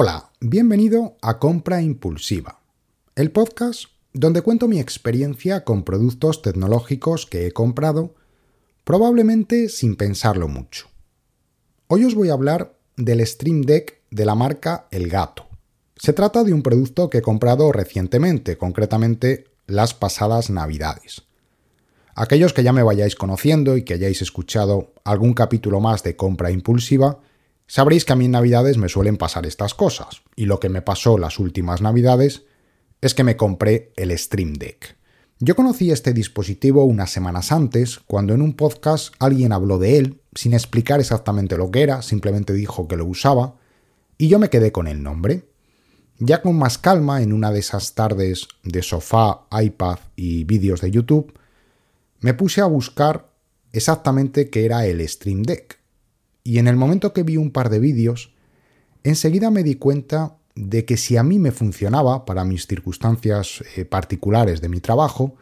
Hola, 0.00 0.30
bienvenido 0.38 1.16
a 1.22 1.40
Compra 1.40 1.82
Impulsiva, 1.82 2.60
el 3.16 3.32
podcast 3.32 3.86
donde 4.12 4.42
cuento 4.42 4.68
mi 4.68 4.78
experiencia 4.78 5.64
con 5.64 5.82
productos 5.82 6.40
tecnológicos 6.40 7.26
que 7.26 7.48
he 7.48 7.50
comprado, 7.50 8.14
probablemente 8.84 9.68
sin 9.68 9.96
pensarlo 9.96 10.46
mucho. 10.46 10.86
Hoy 11.88 12.04
os 12.04 12.14
voy 12.14 12.28
a 12.28 12.34
hablar 12.34 12.78
del 12.96 13.26
Stream 13.26 13.62
Deck 13.62 14.00
de 14.12 14.24
la 14.24 14.36
marca 14.36 14.86
El 14.92 15.08
Gato. 15.08 15.48
Se 15.96 16.12
trata 16.12 16.44
de 16.44 16.52
un 16.52 16.62
producto 16.62 17.10
que 17.10 17.18
he 17.18 17.22
comprado 17.22 17.72
recientemente, 17.72 18.56
concretamente 18.56 19.46
las 19.66 19.94
pasadas 19.94 20.48
Navidades. 20.48 21.22
Aquellos 22.14 22.52
que 22.52 22.62
ya 22.62 22.72
me 22.72 22.84
vayáis 22.84 23.16
conociendo 23.16 23.76
y 23.76 23.82
que 23.82 23.94
hayáis 23.94 24.22
escuchado 24.22 24.92
algún 25.02 25.34
capítulo 25.34 25.80
más 25.80 26.04
de 26.04 26.14
compra 26.14 26.52
impulsiva, 26.52 27.18
sabréis 27.68 28.04
que 28.04 28.14
a 28.14 28.16
mí 28.16 28.24
en 28.24 28.32
Navidades 28.32 28.78
me 28.78 28.88
suelen 28.88 29.16
pasar 29.16 29.46
estas 29.46 29.74
cosas, 29.74 30.22
y 30.34 30.46
lo 30.46 30.58
que 30.58 30.68
me 30.68 30.82
pasó 30.82 31.18
las 31.18 31.38
últimas 31.38 31.80
Navidades 31.80 32.42
es 33.00 33.14
que 33.14 33.22
me 33.22 33.36
compré 33.36 33.92
el 33.96 34.16
Stream 34.18 34.54
Deck. 34.54 34.96
Yo 35.38 35.54
conocí 35.54 35.92
este 35.92 36.12
dispositivo 36.12 36.82
unas 36.82 37.12
semanas 37.12 37.52
antes, 37.52 38.00
cuando 38.00 38.34
en 38.34 38.42
un 38.42 38.54
podcast 38.54 39.14
alguien 39.20 39.52
habló 39.52 39.78
de 39.78 39.98
él, 39.98 40.20
sin 40.34 40.52
explicar 40.52 40.98
exactamente 40.98 41.56
lo 41.56 41.70
que 41.70 41.82
era, 41.82 42.02
simplemente 42.02 42.52
dijo 42.52 42.88
que 42.88 42.96
lo 42.96 43.06
usaba, 43.06 43.54
y 44.16 44.26
yo 44.26 44.40
me 44.40 44.50
quedé 44.50 44.72
con 44.72 44.88
el 44.88 45.00
nombre. 45.00 45.44
Ya 46.18 46.42
con 46.42 46.58
más 46.58 46.78
calma, 46.78 47.22
en 47.22 47.32
una 47.32 47.52
de 47.52 47.60
esas 47.60 47.94
tardes 47.94 48.48
de 48.64 48.82
sofá, 48.82 49.46
iPad 49.52 50.00
y 50.16 50.42
vídeos 50.42 50.80
de 50.80 50.90
YouTube, 50.90 51.32
me 52.20 52.34
puse 52.34 52.60
a 52.60 52.66
buscar 52.66 53.30
exactamente 53.72 54.50
qué 54.50 54.64
era 54.64 54.86
el 54.86 55.06
Stream 55.08 55.44
Deck. 55.44 55.77
Y 56.48 56.58
en 56.58 56.66
el 56.66 56.76
momento 56.76 57.12
que 57.12 57.24
vi 57.24 57.36
un 57.36 57.50
par 57.50 57.68
de 57.68 57.78
vídeos, 57.78 58.32
enseguida 59.04 59.50
me 59.50 59.62
di 59.62 59.74
cuenta 59.74 60.38
de 60.54 60.86
que 60.86 60.96
si 60.96 61.18
a 61.18 61.22
mí 61.22 61.38
me 61.38 61.52
funcionaba 61.52 62.24
para 62.24 62.42
mis 62.46 62.66
circunstancias 62.66 63.62
eh, 63.76 63.84
particulares 63.84 64.62
de 64.62 64.70
mi 64.70 64.80
trabajo, 64.80 65.36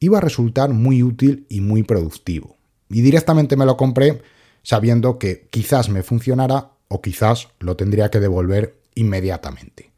iba 0.00 0.16
a 0.16 0.22
resultar 0.22 0.70
muy 0.70 1.02
útil 1.02 1.44
y 1.50 1.60
muy 1.60 1.82
productivo. 1.82 2.56
Y 2.88 3.02
directamente 3.02 3.58
me 3.58 3.66
lo 3.66 3.76
compré 3.76 4.22
sabiendo 4.62 5.18
que 5.18 5.48
quizás 5.50 5.90
me 5.90 6.02
funcionara 6.02 6.70
o 6.88 7.02
quizás 7.02 7.48
lo 7.58 7.76
tendría 7.76 8.10
que 8.10 8.18
devolver 8.18 8.78
inmediatamente. 8.94 9.90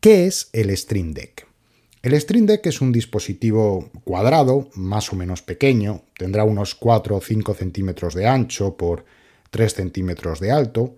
¿Qué 0.00 0.24
es 0.24 0.48
el 0.54 0.74
Stream 0.74 1.12
Deck? 1.12 1.46
El 2.00 2.18
Stream 2.18 2.46
Deck 2.46 2.64
es 2.64 2.80
un 2.80 2.92
dispositivo 2.92 3.90
cuadrado, 4.04 4.70
más 4.74 5.12
o 5.12 5.16
menos 5.16 5.42
pequeño, 5.42 6.04
tendrá 6.16 6.44
unos 6.44 6.74
4 6.74 7.14
o 7.14 7.20
5 7.20 7.52
centímetros 7.52 8.14
de 8.14 8.26
ancho 8.26 8.78
por 8.78 9.04
3 9.50 9.74
centímetros 9.74 10.40
de 10.40 10.50
alto, 10.50 10.96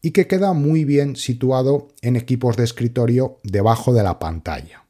y 0.00 0.12
que 0.12 0.26
queda 0.26 0.52
muy 0.52 0.84
bien 0.84 1.16
situado 1.16 1.88
en 2.02 2.16
equipos 2.16 2.56
de 2.56 2.64
escritorio 2.64 3.38
debajo 3.42 3.92
de 3.92 4.02
la 4.02 4.18
pantalla. 4.18 4.84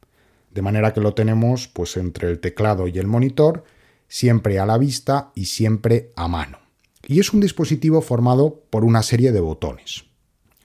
De 0.51 0.61
manera 0.61 0.93
que 0.93 1.01
lo 1.01 1.13
tenemos 1.13 1.67
pues 1.67 1.97
entre 1.97 2.29
el 2.29 2.39
teclado 2.39 2.87
y 2.87 2.97
el 2.99 3.07
monitor, 3.07 3.63
siempre 4.07 4.59
a 4.59 4.65
la 4.65 4.77
vista 4.77 5.31
y 5.35 5.45
siempre 5.45 6.11
a 6.15 6.27
mano. 6.27 6.59
Y 7.07 7.19
es 7.19 7.33
un 7.33 7.39
dispositivo 7.39 8.01
formado 8.01 8.61
por 8.69 8.83
una 8.83 9.03
serie 9.03 9.31
de 9.31 9.39
botones. 9.39 10.05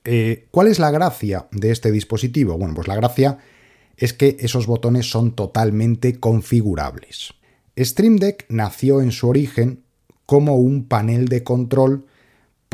Eh, 0.04 0.46
¿Cuál 0.50 0.68
es 0.68 0.78
la 0.78 0.90
gracia 0.90 1.46
de 1.50 1.70
este 1.70 1.90
dispositivo? 1.90 2.58
Bueno, 2.58 2.74
pues 2.74 2.88
la 2.88 2.96
gracia 2.96 3.38
es 3.96 4.12
que 4.12 4.36
esos 4.40 4.66
botones 4.66 5.10
son 5.10 5.34
totalmente 5.34 6.18
configurables. 6.18 7.34
Stream 7.78 8.16
Deck 8.16 8.46
nació 8.48 9.00
en 9.00 9.12
su 9.12 9.28
origen 9.28 9.82
como 10.26 10.56
un 10.56 10.86
panel 10.86 11.28
de 11.28 11.42
control 11.42 12.06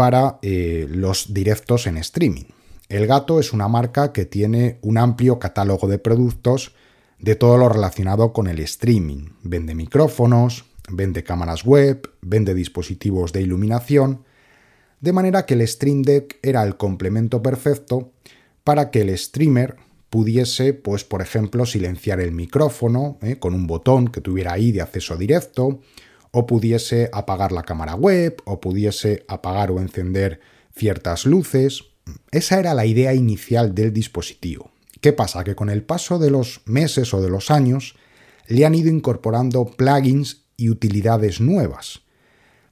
para 0.01 0.39
eh, 0.41 0.87
los 0.89 1.35
directos 1.35 1.87
en 1.87 1.99
streaming. 1.99 2.47
El 2.89 3.07
Gato 3.07 3.39
es 3.39 3.53
una 3.53 3.69
marca 3.69 4.15
que 4.15 4.25
tiene 4.25 4.79
un 4.81 4.97
amplio 4.97 5.39
catálogo 5.39 5.89
de 5.89 5.99
productos 5.99 6.73
de 7.19 7.35
todo 7.35 7.59
lo 7.59 7.69
relacionado 7.69 8.33
con 8.33 8.47
el 8.47 8.61
streaming. 8.61 9.27
Vende 9.43 9.75
micrófonos, 9.75 10.65
vende 10.89 11.23
cámaras 11.23 11.67
web, 11.67 12.11
vende 12.23 12.55
dispositivos 12.55 13.35
de 13.35 13.43
iluminación, 13.43 14.25
de 15.03 15.13
manera 15.13 15.45
que 15.45 15.53
el 15.53 15.69
Stream 15.69 16.01
Deck 16.01 16.39
era 16.43 16.63
el 16.63 16.79
complemento 16.79 17.43
perfecto 17.43 18.11
para 18.65 18.91
que 18.91 19.03
el 19.03 19.19
streamer 19.19 19.77
pudiese, 20.09 20.73
pues, 20.73 21.05
por 21.05 21.21
ejemplo, 21.21 21.67
silenciar 21.67 22.21
el 22.21 22.33
micrófono 22.33 23.19
¿eh? 23.21 23.37
con 23.39 23.53
un 23.53 23.67
botón 23.67 24.09
que 24.09 24.23
tuviera 24.23 24.55
ahí 24.55 24.73
de 24.73 24.81
acceso 24.81 25.19
directo, 25.19 25.81
o 26.33 26.47
pudiese 26.47 27.11
apagar 27.13 27.53
la 27.53 27.63
cámara 27.63 27.95
web, 27.95 28.41
o 28.45 28.61
pudiese 28.61 29.25
apagar 29.29 29.71
o 29.71 29.81
encender 29.81 30.41
ciertas 30.75 31.27
luces. 31.27 31.85
Esa 32.31 32.59
era 32.59 32.75
la 32.75 32.87
idea 32.87 33.15
inicial 33.15 33.75
del 33.75 33.93
dispositivo. 33.93 34.71
¿Qué 35.01 35.13
pasa? 35.13 35.45
Que 35.45 35.55
con 35.55 35.71
el 35.71 35.83
paso 35.83 36.19
de 36.19 36.31
los 36.31 36.63
meses 36.67 37.15
o 37.15 37.23
de 37.23 37.31
los 37.31 37.51
años 37.51 37.97
le 38.47 38.67
han 38.67 38.75
ido 38.75 38.91
incorporando 38.91 39.65
plugins 39.65 40.45
y 40.57 40.69
utilidades 40.69 41.41
nuevas. 41.41 42.03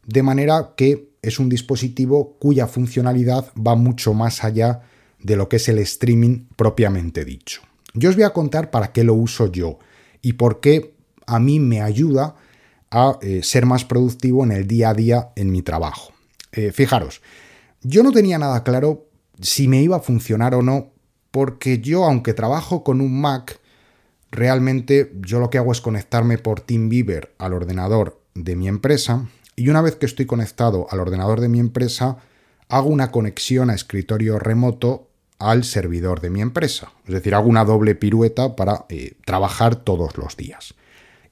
De 0.07 0.23
manera 0.23 0.75
que 0.77 1.11
es 1.23 1.39
un 1.39 1.49
dispositivo 1.49 2.37
cuya 2.39 2.67
funcionalidad 2.67 3.53
va 3.55 3.75
mucho 3.75 4.15
más 4.15 4.45
allá 4.45 4.83
de 5.21 5.37
lo 5.37 5.49
que 5.49 5.57
es 5.57 5.69
el 5.69 5.79
streaming 5.79 6.47
propiamente 6.57 7.25
dicho. 7.25 7.63
Yo 7.95 8.11
os 8.11 8.17
voy 8.17 8.25
a 8.25 8.31
contar 8.31 8.71
para 8.71 8.93
qué 8.93 9.05
lo 9.05 9.15
uso 9.15 9.51
yo 9.51 9.79
y 10.23 10.35
por 10.35 10.61
qué 10.61 10.95
a 11.27 11.39
mí 11.39 11.61
me 11.61 11.81
ayuda 11.81 12.37
a 12.91 13.19
eh, 13.23 13.43
ser 13.43 13.67
más 13.67 13.85
productivo 13.85 14.45
en 14.45 14.53
el 14.53 14.67
día 14.67 14.91
a 14.91 14.95
día 14.95 15.29
en 15.37 15.51
mi 15.51 15.63
trabajo. 15.63 16.13
Eh, 16.53 16.73
fijaros, 16.73 17.21
yo 17.83 18.03
no 18.03 18.13
tenía 18.13 18.39
nada 18.39 18.65
claro 18.65 19.07
si 19.41 19.69
me 19.69 19.83
iba 19.83 19.97
a 19.97 20.01
funcionar 20.01 20.55
o 20.55 20.63
no, 20.63 20.93
porque 21.31 21.81
yo, 21.81 22.05
aunque 22.05 22.35
trabajo 22.35 22.83
con 22.83 23.01
un 23.01 23.21
Mac, 23.21 23.61
realmente 24.31 25.13
yo 25.21 25.41
lo 25.41 25.51
que 25.51 25.59
hago 25.59 25.73
es 25.73 25.81
conectarme 25.81 26.39
por 26.39 26.61
TeamViewer 26.61 27.35
al 27.39 27.53
ordenador 27.53 28.21
de 28.35 28.57
mi 28.57 28.69
empresa 28.69 29.29
y 29.57 29.69
una 29.69 29.83
vez 29.83 29.97
que 29.97 30.07
estoy 30.07 30.27
conectado 30.27 30.87
al 30.91 31.01
ordenador 31.01 31.41
de 31.41 31.49
mi 31.49 31.59
empresa, 31.59 32.19
hago 32.69 32.89
una 32.89 33.11
conexión 33.11 33.71
a 33.71 33.75
escritorio 33.75 34.39
remoto 34.39 35.09
al 35.39 35.65
servidor 35.65 36.21
de 36.21 36.31
mi 36.31 36.41
empresa. 36.41 36.93
Es 37.07 37.15
decir, 37.15 37.35
hago 37.35 37.49
una 37.49 37.65
doble 37.65 37.95
pirueta 37.95 38.57
para 38.57 38.87
eh, 38.89 39.15
trabajar 39.25 39.77
todos 39.77 40.17
los 40.17 40.37
días. 40.37 40.75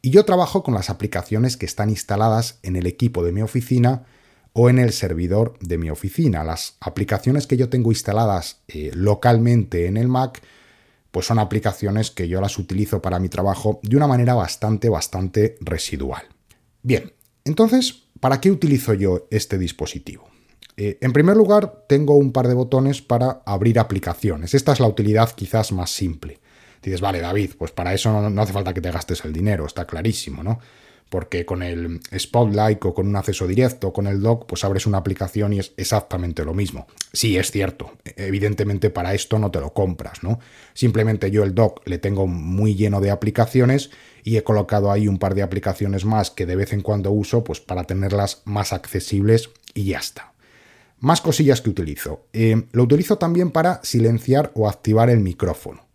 Y 0.07 0.11
yo 0.11 0.25
trabajo 0.25 0.63
con 0.63 0.73
las 0.73 0.89
aplicaciones 0.89 1.57
que 1.57 1.67
están 1.67 1.91
instaladas 1.91 2.61
en 2.63 2.77
el 2.77 2.87
equipo 2.87 3.25
de 3.25 3.33
mi 3.33 3.43
oficina 3.43 4.05
o 4.53 4.71
en 4.71 4.79
el 4.79 4.93
servidor 4.93 5.59
de 5.59 5.79
mi 5.79 5.91
oficina. 5.91 6.45
Las 6.45 6.77
aplicaciones 6.79 7.49
que 7.49 7.57
yo 7.57 7.71
tengo 7.71 7.91
instaladas 7.91 8.61
eh, 8.69 8.93
localmente 8.95 9.87
en 9.87 9.97
el 9.97 10.07
Mac, 10.07 10.41
pues 11.11 11.27
son 11.27 11.41
aplicaciones 11.41 12.13
que 12.13 12.29
yo 12.29 12.41
las 12.41 12.57
utilizo 12.57 13.03
para 13.03 13.19
mi 13.19 13.29
trabajo 13.29 13.81
de 13.83 13.97
una 13.97 14.07
manera 14.07 14.35
bastante, 14.35 14.89
bastante 14.89 15.57
residual. 15.61 16.23
Bien, 16.85 17.13
entonces, 17.45 18.05
¿para 18.21 18.41
qué 18.41 18.53
utilizo 18.53 18.95
yo 18.95 19.27
este 19.33 19.59
dispositivo? 19.59 20.29
Eh, 20.77 20.99
en 21.01 21.13
primer 21.13 21.37
lugar, 21.37 21.85
tengo 21.89 22.15
un 22.17 22.31
par 22.31 22.47
de 22.47 22.55
botones 22.55 23.03
para 23.03 23.43
abrir 23.45 23.81
aplicaciones. 23.81 24.55
Esta 24.55 24.73
es 24.73 24.79
la 24.79 24.87
utilidad 24.87 25.33
quizás 25.33 25.73
más 25.73 25.91
simple. 25.91 26.39
Dices, 26.83 27.01
vale, 27.01 27.21
David, 27.21 27.53
pues 27.59 27.73
para 27.73 27.95
eso 27.95 28.29
no, 28.31 28.43
hace 28.43 28.53
falta 28.53 28.75
que 28.75 28.81
te 28.81 28.91
gastes 28.91 29.25
el 29.25 29.33
dinero, 29.33 29.67
está 29.67 29.87
clarísimo, 29.87 30.43
¿no? 30.43 30.59
Porque 31.09 31.47
con 31.47 31.63
el 31.63 32.01
Spotlight 32.17 32.85
o 32.85 32.93
con 32.93 33.07
un 33.07 33.17
acceso 33.17 33.47
directo, 33.47 33.93
con 33.93 34.09
el 34.09 34.21
dock, 34.21 34.47
pues 34.47 34.65
abres 34.65 34.87
una 34.87 34.99
aplicación 34.99 35.53
y 35.53 35.61
es 35.61 35.73
exactamente 35.77 36.45
lo 36.45 36.53
mismo. 36.53 36.89
Sí, 37.13 37.37
es 37.37 37.53
cierto, 37.53 37.93
evidentemente 38.05 38.91
para 38.91 39.15
esto 39.15 39.39
no 39.39 39.53
te 39.53 39.61
lo 39.61 39.73
compras, 39.73 40.25
¿no? 40.25 40.41
Simplemente 40.75 41.31
yo 41.31 41.45
el 41.45 41.55
dock 41.55 41.87
le 41.87 41.99
tengo 41.99 42.27
muy 42.27 42.75
lleno 42.75 43.01
de 43.01 43.13
aplicaciones 43.13 43.91
y 44.25 44.37
he 44.37 44.43
colocado 44.43 44.91
ahí 44.91 45.07
un 45.07 45.19
par 45.19 45.37
de 45.37 45.43
aplicaciones 45.43 46.05
más 46.05 46.33
que 46.33 46.47
de 46.47 46.57
vez 46.57 46.73
en 46.73 46.83
cuando 46.83 47.13
uso, 47.13 47.45
pues 47.45 47.61
para 47.61 47.85
tenerlas 47.85 48.43
más 48.45 48.73
accesibles 48.73 49.51
y 49.73 49.85
ya 49.85 49.99
está. 49.99 50.33
Más 50.99 51.21
cosillas 51.21 51.61
que 51.61 51.71
utilizo. 51.71 52.27
Eh, 52.33 52.65
lo 52.73 52.83
utilizo 52.83 53.19
también 53.19 53.51
para 53.51 53.81
silenciar 53.85 54.51
o 54.55 54.69
activar 54.69 55.11
el 55.11 55.21
micrófono. 55.21 55.86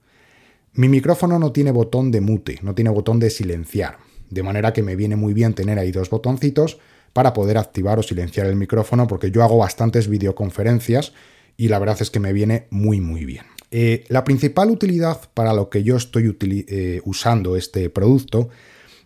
Mi 0.74 0.88
micrófono 0.88 1.38
no 1.38 1.52
tiene 1.52 1.72
botón 1.72 2.12
de 2.12 2.22
mute, 2.22 2.60
no 2.62 2.74
tiene 2.74 2.90
botón 2.90 3.20
de 3.20 3.30
silenciar, 3.30 3.98
de 4.30 4.42
manera 4.42 4.72
que 4.72 4.84
me 4.84 4.96
viene 4.96 5.18
muy 5.18 5.34
bien 5.34 5.54
tener 5.54 5.78
ahí 5.78 5.92
dos 5.92 6.10
botoncitos 6.10 6.80
para 7.12 7.34
poder 7.34 7.58
activar 7.58 8.00
o 8.00 8.04
silenciar 8.04 8.48
el 8.48 8.56
micrófono, 8.56 9.06
porque 9.06 9.32
yo 9.32 9.44
hago 9.44 9.58
bastantes 9.58 10.08
videoconferencias 10.08 11.12
y 11.58 11.68
la 11.68 11.78
verdad 11.78 11.98
es 12.00 12.10
que 12.10 12.22
me 12.22 12.32
viene 12.32 12.68
muy 12.70 13.02
muy 13.02 13.26
bien. 13.26 13.46
Eh, 13.70 14.06
la 14.08 14.24
principal 14.24 14.70
utilidad 14.70 15.30
para 15.34 15.54
lo 15.54 15.70
que 15.70 15.84
yo 15.84 15.98
estoy 15.98 16.38
eh, 16.42 17.02
usando 17.04 17.58
este 17.58 17.90
producto 17.90 18.50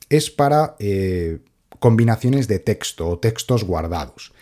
es 0.09 0.29
para 0.29 0.75
eh, 0.79 1.39
combinaciones 1.79 2.47
de 2.47 2.59
texto 2.59 3.07
o 3.09 3.19
textos 3.19 3.63
guardados. 3.63 4.33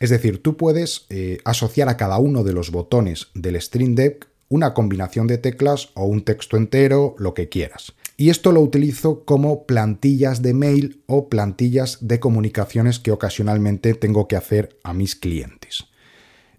Es 0.00 0.08
decir, 0.08 0.42
tú 0.42 0.56
puedes 0.56 1.06
asociar 1.44 1.90
a 1.90 1.98
cada 1.98 2.16
uno 2.16 2.42
de 2.42 2.54
los 2.54 2.70
botones 2.70 3.28
del 3.34 3.60
Stream 3.60 3.94
Deck 3.94 4.29
una 4.50 4.74
combinación 4.74 5.28
de 5.28 5.38
teclas 5.38 5.90
o 5.94 6.04
un 6.04 6.22
texto 6.22 6.58
entero, 6.58 7.14
lo 7.18 7.32
que 7.34 7.48
quieras. 7.48 7.94
Y 8.16 8.28
esto 8.28 8.52
lo 8.52 8.60
utilizo 8.60 9.24
como 9.24 9.64
plantillas 9.64 10.42
de 10.42 10.52
mail 10.52 11.02
o 11.06 11.30
plantillas 11.30 11.98
de 12.06 12.20
comunicaciones 12.20 12.98
que 12.98 13.12
ocasionalmente 13.12 13.94
tengo 13.94 14.28
que 14.28 14.36
hacer 14.36 14.78
a 14.82 14.92
mis 14.92 15.16
clientes. 15.16 15.86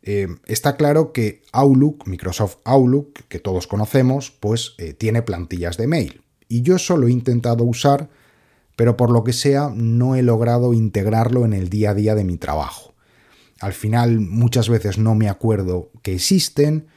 Eh, 0.03 0.27
está 0.47 0.77
claro 0.77 1.11
que 1.11 1.43
Outlook, 1.51 2.07
Microsoft 2.07 2.57
Outlook, 2.63 3.13
que 3.27 3.39
todos 3.39 3.67
conocemos, 3.67 4.31
pues 4.31 4.73
eh, 4.79 4.93
tiene 4.93 5.21
plantillas 5.21 5.77
de 5.77 5.85
mail. 5.85 6.21
Y 6.47 6.63
yo 6.63 6.77
eso 6.77 6.97
lo 6.97 7.07
he 7.07 7.11
intentado 7.11 7.65
usar, 7.65 8.09
pero 8.75 8.97
por 8.97 9.11
lo 9.11 9.23
que 9.23 9.33
sea 9.33 9.71
no 9.75 10.15
he 10.15 10.23
logrado 10.23 10.73
integrarlo 10.73 11.45
en 11.45 11.53
el 11.53 11.69
día 11.69 11.91
a 11.91 11.93
día 11.93 12.15
de 12.15 12.23
mi 12.23 12.37
trabajo. 12.37 12.95
Al 13.59 13.73
final 13.73 14.19
muchas 14.19 14.69
veces 14.69 14.97
no 14.97 15.13
me 15.13 15.29
acuerdo 15.29 15.91
que 16.01 16.15
existen, 16.15 16.87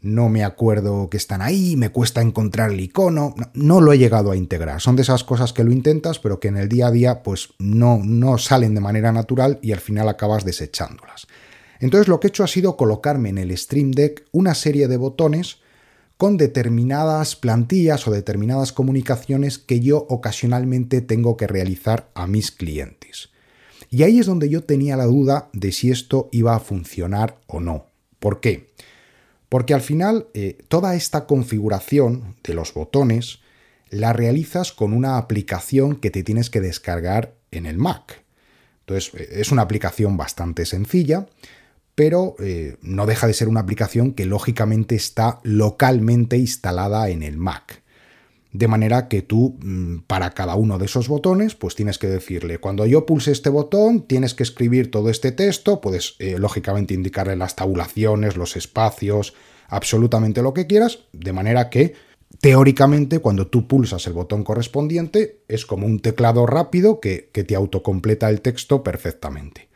no 0.00 0.28
me 0.28 0.44
acuerdo 0.44 1.08
que 1.10 1.16
están 1.16 1.42
ahí, 1.42 1.76
me 1.76 1.90
cuesta 1.90 2.20
encontrar 2.20 2.70
el 2.70 2.80
icono, 2.80 3.34
no, 3.54 3.80
lo 3.80 3.92
he 3.92 3.98
llegado 3.98 4.30
a 4.30 4.36
integrar. 4.36 4.80
Son 4.80 4.96
de 4.96 5.02
esas 5.02 5.24
cosas 5.24 5.52
que 5.52 5.64
lo 5.64 5.72
intentas, 5.72 6.18
pero 6.18 6.40
que 6.40 6.48
en 6.48 6.56
el 6.56 6.68
día 6.68 6.88
a 6.88 6.90
día 6.90 7.22
pues 7.22 7.50
no, 7.58 8.00
no 8.04 8.38
salen 8.38 8.74
de 8.74 8.80
manera 8.80 9.12
natural 9.12 9.58
y 9.62 9.72
al 9.72 9.80
final 9.80 10.08
acabas 10.08 10.44
desechándolas. 10.44 11.26
Entonces 11.80 12.08
lo 12.08 12.20
que 12.20 12.28
he 12.28 12.30
hecho 12.30 12.44
ha 12.44 12.48
sido 12.48 12.76
colocarme 12.76 13.28
en 13.28 13.38
el 13.38 13.56
Stream 13.56 13.92
Deck 13.92 14.24
una 14.32 14.54
serie 14.54 14.88
de 14.88 14.96
botones 14.96 15.58
con 16.16 16.36
determinadas 16.36 17.36
plantillas 17.36 18.08
o 18.08 18.10
determinadas 18.10 18.72
comunicaciones 18.72 19.58
que 19.58 19.80
yo 19.80 20.04
ocasionalmente 20.08 21.00
tengo 21.00 21.36
que 21.36 21.46
realizar 21.46 22.10
a 22.14 22.26
mis 22.26 22.50
clientes. 22.50 23.30
Y 23.90 24.02
ahí 24.02 24.18
es 24.18 24.26
donde 24.26 24.48
yo 24.48 24.64
tenía 24.64 24.96
la 24.96 25.06
duda 25.06 25.48
de 25.52 25.72
si 25.72 25.90
esto 25.90 26.28
iba 26.32 26.54
a 26.54 26.60
funcionar 26.60 27.38
o 27.46 27.60
no. 27.60 27.86
¿Por 28.18 28.40
qué? 28.40 28.68
Al 29.74 29.80
final 29.80 30.28
eh, 30.34 30.58
toda 30.68 30.94
esta 30.94 31.26
configuración 31.26 32.36
de 32.42 32.54
los 32.54 32.74
botones 32.74 33.40
la 33.90 34.12
realizas 34.12 34.72
con 34.72 34.92
una 34.92 35.16
aplicación 35.16 35.96
que 35.96 36.10
te 36.10 36.22
tienes 36.22 36.50
que 36.50 36.60
descargar 36.60 37.34
en 37.50 37.66
el 37.66 37.78
Mac. 37.78 38.22
Entonces 38.80 39.12
eh, 39.14 39.40
es 39.40 39.50
una 39.50 39.62
aplicación 39.62 40.16
bastante 40.16 40.66
sencilla, 40.66 41.26
pero 41.94 42.36
eh, 42.38 42.76
no 42.82 43.06
deja 43.06 43.26
de 43.26 43.34
ser 43.34 43.48
una 43.48 43.60
aplicación 43.60 44.12
que 44.12 44.26
lógicamente 44.26 44.94
está 44.94 45.40
localmente 45.42 46.36
instalada 46.36 47.08
en 47.08 47.22
el 47.22 47.38
Mac. 47.38 47.82
De 48.52 48.66
manera 48.66 49.08
que 49.08 49.20
tú, 49.20 49.58
mm, 49.60 50.00
para 50.06 50.30
cada 50.30 50.54
uno 50.54 50.78
de 50.78 50.86
esos 50.86 51.08
botones, 51.08 51.54
pues 51.54 51.74
tienes 51.74 51.98
que 51.98 52.06
decirle, 52.06 52.58
cuando 52.58 52.86
yo 52.86 53.04
pulse 53.04 53.30
este 53.30 53.50
botón, 53.50 54.02
tienes 54.02 54.34
que 54.34 54.42
escribir 54.42 54.90
todo 54.90 55.10
este 55.10 55.32
texto, 55.32 55.80
puedes 55.80 56.14
eh, 56.18 56.38
lógicamente 56.38 56.94
indicarle 56.94 57.36
las 57.36 57.56
tabulaciones, 57.56 58.36
los 58.36 58.56
espacios, 58.56 59.34
absolutamente 59.68 60.40
lo 60.40 60.54
que 60.54 60.66
quieras, 60.66 61.00
de 61.12 61.32
manera 61.32 61.68
que 61.68 61.94
teóricamente 62.40 63.18
cuando 63.18 63.48
tú 63.48 63.68
pulsas 63.68 64.06
el 64.06 64.14
botón 64.14 64.44
correspondiente 64.44 65.40
es 65.48 65.66
como 65.66 65.86
un 65.86 66.00
teclado 66.00 66.46
rápido 66.46 67.00
que, 67.00 67.28
que 67.32 67.44
te 67.44 67.54
autocompleta 67.54 68.30
el 68.30 68.40
texto 68.40 68.82
perfectamente. 68.82 69.68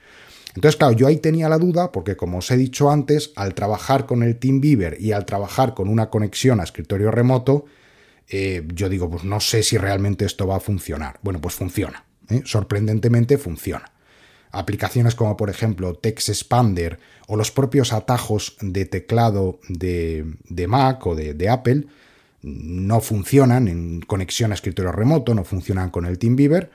Entonces, 0.54 0.76
claro, 0.76 0.94
yo 0.94 1.06
ahí 1.06 1.16
tenía 1.16 1.48
la 1.48 1.58
duda 1.58 1.92
porque, 1.92 2.16
como 2.16 2.38
os 2.38 2.50
he 2.50 2.56
dicho 2.56 2.90
antes, 2.90 3.32
al 3.36 3.54
trabajar 3.54 4.06
con 4.06 4.22
el 4.22 4.38
TeamViewer 4.38 4.98
y 5.00 5.12
al 5.12 5.24
trabajar 5.24 5.74
con 5.74 5.88
una 5.88 6.10
conexión 6.10 6.60
a 6.60 6.64
escritorio 6.64 7.10
remoto, 7.10 7.64
eh, 8.34 8.66
yo 8.74 8.88
digo, 8.88 9.10
pues 9.10 9.24
no 9.24 9.40
sé 9.40 9.62
si 9.62 9.76
realmente 9.76 10.24
esto 10.24 10.46
va 10.46 10.56
a 10.56 10.60
funcionar. 10.60 11.20
Bueno, 11.22 11.38
pues 11.38 11.54
funciona. 11.54 12.06
¿eh? 12.30 12.40
Sorprendentemente 12.46 13.36
funciona. 13.36 13.92
Aplicaciones 14.50 15.14
como 15.14 15.36
por 15.36 15.50
ejemplo 15.50 15.94
Text 15.94 16.30
Expander 16.30 16.98
o 17.28 17.36
los 17.36 17.50
propios 17.50 17.92
atajos 17.92 18.56
de 18.62 18.86
teclado 18.86 19.60
de, 19.68 20.24
Mac 20.66 21.06
o 21.06 21.14
de, 21.14 21.48
Apple 21.48 21.86
no 22.40 23.00
funcionan 23.00 23.68
en 23.68 24.00
conexión 24.00 24.50
a 24.50 24.54
escritorio 24.54 24.92
remoto, 24.92 25.34
no 25.34 25.44
funcionan 25.44 25.90
con 25.90 26.06
el 26.06 26.18
TeamViewer 26.18 26.70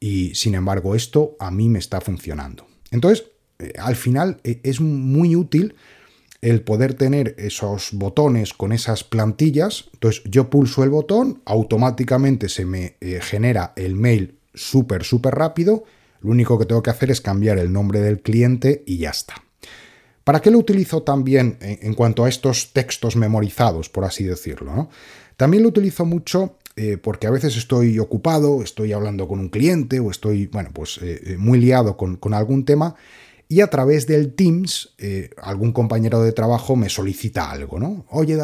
y 0.00 0.34
sin 0.34 0.54
embargo 0.54 0.94
esto 0.94 1.36
a 1.40 1.50
mí 1.50 1.70
me 1.70 1.78
está 1.78 2.02
funcionando. 2.02 2.66
Entonces, 2.90 3.30
eh, 3.58 3.72
al 3.78 3.96
final 3.96 4.40
es 4.44 4.80
muy 4.80 5.36
útil 5.36 5.74
el 6.40 6.62
poder 6.62 6.94
tener 6.94 7.34
esos 7.38 7.90
botones 7.92 8.54
con 8.54 8.72
esas 8.72 9.04
plantillas. 9.04 9.90
Entonces 9.94 10.22
yo 10.24 10.50
pulso 10.50 10.84
el 10.84 10.90
botón, 10.90 11.42
automáticamente 11.44 12.48
se 12.48 12.64
me 12.64 12.96
eh, 13.00 13.20
genera 13.20 13.72
el 13.76 13.96
mail 13.96 14.38
súper, 14.54 15.04
súper 15.04 15.34
rápido. 15.34 15.84
Lo 16.20 16.30
único 16.30 16.58
que 16.58 16.66
tengo 16.66 16.82
que 16.82 16.90
hacer 16.90 17.10
es 17.10 17.20
cambiar 17.20 17.58
el 17.58 17.72
nombre 17.72 18.00
del 18.00 18.20
cliente 18.20 18.82
y 18.86 18.98
ya 18.98 19.10
está. 19.10 19.34
¿Para 20.24 20.40
qué 20.40 20.50
lo 20.50 20.58
utilizo 20.58 21.02
también 21.02 21.56
en, 21.60 21.94
cuanto 21.94 22.24
a 22.24 22.28
estos 22.28 22.74
textos 22.74 23.16
memorizados, 23.16 23.88
por 23.88 24.04
así 24.04 24.24
decirlo? 24.24 24.90
También 25.38 25.62
lo 25.62 25.70
utilizo 25.70 26.04
mucho 26.04 26.56
eh, 26.76 26.98
porque 26.98 27.26
a 27.26 27.30
veces 27.30 27.56
estoy 27.56 27.98
ocupado, 27.98 28.62
estoy 28.62 28.92
hablando 28.92 29.26
con 29.26 29.38
un 29.38 29.48
cliente 29.48 30.00
o 30.00 30.10
estoy, 30.10 30.46
bueno, 30.46 30.68
pues 30.74 31.00
eh, 31.02 31.36
muy 31.38 31.58
liado 31.58 31.96
con, 31.96 32.16
con 32.16 32.34
algún 32.34 32.66
tema 32.66 32.94
y 33.48 33.62
a 33.62 33.68
través 33.68 34.06
del 34.06 34.34
Teams 34.34 34.94
eh, 34.98 35.30
algún 35.42 35.72
compañero 35.72 36.22
de 36.22 36.32
trabajo 36.32 36.76
me 36.76 36.90
solicita 36.90 37.50
algo, 37.50 37.80
¿no? 37.80 38.04
Oye, 38.10 38.36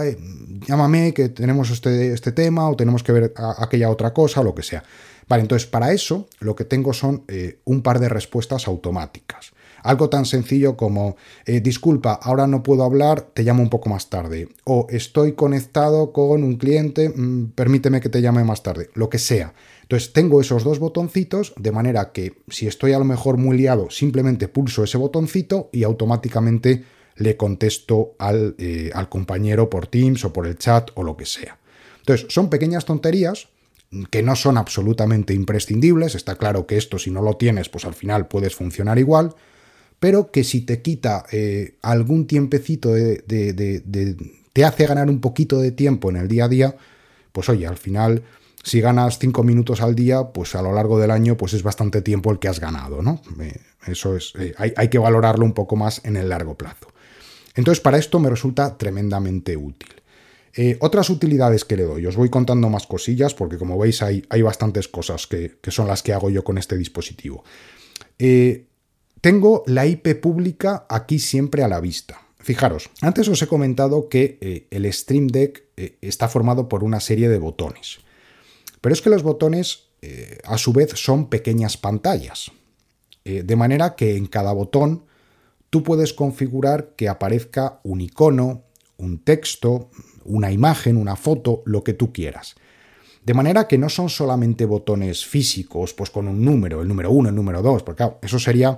llámame 0.66 1.12
que 1.12 1.28
tenemos 1.28 1.70
este, 1.70 2.12
este 2.12 2.32
tema 2.32 2.68
o 2.70 2.76
tenemos 2.76 3.02
que 3.02 3.12
ver 3.12 3.34
aquella 3.58 3.90
otra 3.90 4.14
cosa 4.14 4.40
o 4.40 4.44
lo 4.44 4.54
que 4.54 4.62
sea. 4.62 4.82
Vale, 5.28 5.42
entonces 5.42 5.68
para 5.68 5.92
eso 5.92 6.28
lo 6.40 6.54
que 6.54 6.64
tengo 6.64 6.92
son 6.92 7.24
eh, 7.28 7.58
un 7.64 7.82
par 7.82 7.98
de 7.98 8.08
respuestas 8.08 8.66
automáticas. 8.66 9.52
Algo 9.82 10.08
tan 10.08 10.24
sencillo 10.24 10.78
como, 10.78 11.16
eh, 11.44 11.60
disculpa, 11.60 12.14
ahora 12.14 12.46
no 12.46 12.62
puedo 12.62 12.84
hablar, 12.84 13.20
te 13.34 13.42
llamo 13.42 13.62
un 13.62 13.68
poco 13.68 13.90
más 13.90 14.08
tarde. 14.08 14.48
O 14.64 14.86
estoy 14.88 15.32
conectado 15.32 16.10
con 16.12 16.42
un 16.42 16.56
cliente, 16.56 17.10
mm, 17.10 17.52
permíteme 17.54 18.00
que 18.00 18.08
te 18.08 18.22
llame 18.22 18.44
más 18.44 18.62
tarde. 18.62 18.88
Lo 18.94 19.10
que 19.10 19.18
sea. 19.18 19.52
Entonces 19.84 20.12
tengo 20.12 20.40
esos 20.40 20.64
dos 20.64 20.78
botoncitos 20.78 21.54
de 21.56 21.72
manera 21.72 22.12
que 22.12 22.34
si 22.48 22.66
estoy 22.66 22.92
a 22.92 22.98
lo 22.98 23.04
mejor 23.04 23.36
muy 23.36 23.56
liado, 23.56 23.88
simplemente 23.90 24.48
pulso 24.48 24.84
ese 24.84 24.98
botoncito 24.98 25.70
y 25.72 25.84
automáticamente 25.84 26.84
le 27.16 27.36
contesto 27.36 28.16
al, 28.18 28.56
eh, 28.58 28.90
al 28.92 29.08
compañero 29.08 29.70
por 29.70 29.86
Teams 29.86 30.24
o 30.24 30.32
por 30.32 30.46
el 30.46 30.58
chat 30.58 30.90
o 30.94 31.02
lo 31.02 31.16
que 31.16 31.26
sea. 31.26 31.58
Entonces 32.00 32.26
son 32.28 32.50
pequeñas 32.50 32.84
tonterías 32.84 33.48
que 34.10 34.22
no 34.22 34.34
son 34.34 34.58
absolutamente 34.58 35.32
imprescindibles. 35.32 36.14
Está 36.16 36.34
claro 36.34 36.66
que 36.66 36.76
esto 36.76 36.98
si 36.98 37.10
no 37.10 37.22
lo 37.22 37.36
tienes, 37.36 37.68
pues 37.68 37.84
al 37.84 37.94
final 37.94 38.26
puedes 38.26 38.54
funcionar 38.54 38.98
igual 38.98 39.34
pero 40.04 40.30
que 40.30 40.44
si 40.44 40.60
te 40.60 40.82
quita 40.82 41.24
eh, 41.32 41.76
algún 41.80 42.26
tiempecito 42.26 42.92
de, 42.92 43.24
te 44.52 44.64
hace 44.64 44.86
ganar 44.86 45.08
un 45.08 45.22
poquito 45.22 45.58
de 45.60 45.72
tiempo 45.72 46.10
en 46.10 46.16
el 46.16 46.28
día 46.28 46.44
a 46.44 46.48
día, 46.48 46.76
pues 47.32 47.48
oye, 47.48 47.66
al 47.66 47.78
final, 47.78 48.22
si 48.64 48.80
ganas 48.80 49.18
cinco 49.18 49.42
minutos 49.42 49.80
al 49.80 49.94
día, 49.94 50.32
pues 50.32 50.54
a 50.54 50.62
lo 50.62 50.72
largo 50.72 50.98
del 50.98 51.10
año, 51.10 51.36
pues 51.36 51.52
es 51.52 51.62
bastante 51.62 52.02
tiempo 52.02 52.32
el 52.32 52.38
que 52.38 52.48
has 52.48 52.58
ganado, 52.58 53.02
¿no? 53.02 53.20
Eh, 53.40 53.60
eso 53.86 54.16
es, 54.16 54.32
eh, 54.38 54.54
hay, 54.56 54.88
que 54.88 54.98
valorarlo 54.98 55.44
un 55.44 55.52
poco 55.52 55.76
más 55.76 56.00
en 56.04 56.16
el 56.16 56.28
largo 56.28 56.56
plazo. 56.56 56.88
Entonces, 57.54 57.80
para 57.80 57.98
esto 57.98 58.18
me 58.18 58.30
resulta 58.30 58.76
tremendamente 58.76 59.56
útil. 59.56 59.90
otras 60.80 61.10
utilidades 61.10 61.64
que 61.64 61.76
le 61.76 61.84
doy, 61.84 62.06
os 62.06 62.16
voy 62.16 62.30
contando 62.30 62.68
más 62.68 62.86
cosillas 62.86 63.34
porque 63.34 63.58
como 63.58 63.78
veis 63.78 64.02
hay, 64.02 64.24
hay 64.28 64.42
bastantes 64.42 64.88
cosas 64.88 65.26
que, 65.26 65.58
son 65.68 65.86
las 65.86 66.02
que 66.02 66.12
hago 66.12 66.30
yo 66.30 66.42
con 66.42 66.58
este 66.58 66.76
dispositivo. 66.76 67.44
Tengo 69.24 69.62
la 69.66 69.86
IP 69.86 70.20
pública 70.20 70.84
aquí 70.86 71.18
siempre 71.18 71.62
a 71.62 71.68
la 71.68 71.80
vista. 71.80 72.20
Fijaros, 72.40 72.90
antes 73.00 73.26
os 73.26 73.40
he 73.40 73.46
comentado 73.46 74.10
que 74.10 74.36
eh, 74.42 74.66
el 74.70 74.84
Stream 74.92 75.28
Deck 75.28 75.64
eh, 75.78 75.96
está 76.02 76.28
formado 76.28 76.68
por 76.68 76.84
una 76.84 77.00
serie 77.00 77.30
de 77.30 77.38
botones. 77.38 78.00
Pero 78.84 78.92
es 78.92 79.00
que 79.00 79.08
los 79.08 79.22
botones, 79.22 79.84
eh, 80.02 80.36
a 80.44 80.58
su 80.58 80.74
vez, 80.74 80.90
son 80.96 81.30
pequeñas 81.30 81.78
pantallas. 81.78 82.52
de 83.24 83.56
manera 83.56 83.94
que 83.96 84.18
en 84.18 84.26
cada 84.26 84.52
botón 84.52 85.06
tú 85.70 85.82
puedes 85.82 86.12
configurar 86.12 86.90
que 86.94 87.08
aparezca 87.08 87.80
un 87.82 88.02
icono, 88.02 88.64
un 88.98 89.24
texto, 89.24 89.88
una 90.26 90.52
imagen, 90.52 90.98
una 90.98 91.16
foto, 91.16 91.62
lo 91.64 91.82
que 91.82 91.94
tú 91.94 92.12
quieras. 92.12 92.56
De 93.24 93.32
manera 93.32 93.66
que 93.66 93.78
no 93.78 93.88
son 93.88 94.10
solamente 94.10 94.66
botones 94.66 95.24
físicos, 95.24 95.94
pues 95.94 96.10
con 96.10 96.28
un 96.28 96.44
número, 96.44 96.82
el 96.82 96.88
número 96.88 97.10
1, 97.10 97.30
el 97.30 97.34
número 97.34 97.62
2, 97.62 97.84
porque 97.84 98.06
eso 98.20 98.38
sería 98.38 98.76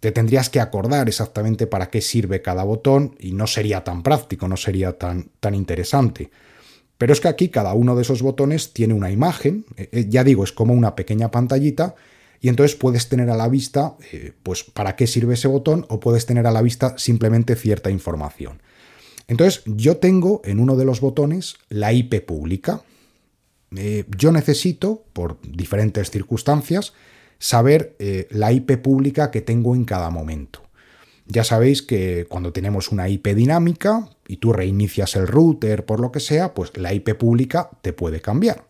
te 0.00 0.12
tendrías 0.12 0.48
que 0.48 0.60
acordar 0.60 1.06
exactamente 1.08 1.66
para 1.66 1.90
qué 1.90 2.00
sirve 2.00 2.40
cada 2.40 2.64
botón 2.64 3.14
y 3.20 3.34
no 3.34 3.46
sería 3.46 3.84
tan 3.84 4.02
práctico, 4.02 4.48
no 4.48 4.56
sería 4.56 4.96
tan, 4.96 5.28
tan 5.38 5.54
interesante. 5.54 6.30
Pero 7.02 7.14
es 7.14 7.20
que 7.20 7.26
aquí 7.26 7.48
cada 7.48 7.74
uno 7.74 7.96
de 7.96 8.02
esos 8.02 8.22
botones 8.22 8.72
tiene 8.72 8.94
una 8.94 9.10
imagen, 9.10 9.64
eh, 9.76 9.88
eh, 9.90 10.06
ya 10.08 10.22
digo, 10.22 10.44
es 10.44 10.52
como 10.52 10.72
una 10.72 10.94
pequeña 10.94 11.32
pantallita, 11.32 11.96
y 12.40 12.48
entonces 12.48 12.76
puedes 12.76 13.08
tener 13.08 13.28
a 13.28 13.36
la 13.36 13.48
vista, 13.48 13.96
eh, 14.12 14.30
pues, 14.44 14.62
para 14.62 14.94
qué 14.94 15.08
sirve 15.08 15.34
ese 15.34 15.48
botón, 15.48 15.84
o 15.88 15.98
puedes 15.98 16.26
tener 16.26 16.46
a 16.46 16.52
la 16.52 16.62
vista 16.62 16.96
simplemente 16.98 17.56
cierta 17.56 17.90
información. 17.90 18.62
Entonces, 19.26 19.64
yo 19.66 19.96
tengo 19.96 20.42
en 20.44 20.60
uno 20.60 20.76
de 20.76 20.84
los 20.84 21.00
botones 21.00 21.56
la 21.70 21.92
IP 21.92 22.24
pública. 22.24 22.84
yo 24.16 24.30
necesito, 24.30 25.02
por 25.12 25.40
diferentes 25.42 26.08
circunstancias, 26.08 26.92
saber 27.40 27.96
la 28.30 28.52
IP 28.52 28.76
pública 28.80 29.32
que 29.32 29.40
tengo 29.40 29.74
en 29.74 29.84
cada 29.84 30.08
momento. 30.10 30.61
Ya 31.26 31.44
sabéis 31.44 31.82
que 31.82 32.26
cuando 32.28 32.52
tenemos 32.52 32.90
una 32.90 33.08
IP 33.08 33.28
dinámica 33.28 34.08
y 34.26 34.38
tú 34.38 34.52
reinicias 34.52 35.14
el 35.16 35.26
router 35.26 35.84
por 35.84 36.00
lo 36.00 36.10
que 36.10 36.20
sea, 36.20 36.54
pues 36.54 36.76
la 36.76 36.92
IP 36.92 37.14
pública 37.14 37.70
te 37.80 37.92
puede 37.92 38.20
cambiar. 38.20 38.64